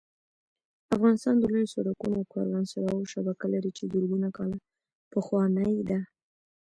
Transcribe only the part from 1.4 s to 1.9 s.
لویو